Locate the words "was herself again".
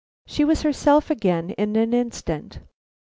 0.43-1.51